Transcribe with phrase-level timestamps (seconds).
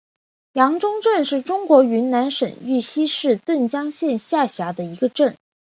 [0.53, 5.37] 阳宗镇是中国云南省玉溪市澄江县下辖的一个镇。